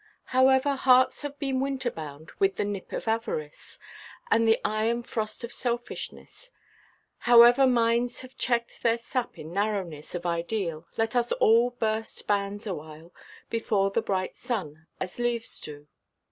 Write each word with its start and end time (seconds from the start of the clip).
However 0.33 0.71
hearts 0.73 1.21
have 1.21 1.37
been 1.37 1.59
winter–bound 1.59 2.31
with 2.39 2.55
the 2.55 2.65
nip 2.65 2.91
of 2.91 3.07
avarice, 3.07 3.77
and 4.31 4.47
the 4.47 4.59
iron 4.65 5.03
frost 5.03 5.43
of 5.43 5.51
selfishness, 5.53 6.51
however 7.19 7.67
minds 7.67 8.21
have 8.21 8.35
checked 8.35 8.81
their 8.81 8.97
sap 8.97 9.37
in 9.37 9.53
narrowness 9.53 10.15
of 10.15 10.25
ideal, 10.25 10.87
let 10.97 11.15
us 11.15 11.31
all 11.33 11.69
burst 11.69 12.25
bands 12.25 12.65
awhile 12.65 13.13
before 13.51 13.91
the 13.91 14.01
bright 14.01 14.33
sun, 14.35 14.87
as 14.99 15.19
leaves 15.19 15.59
do. 15.59 15.87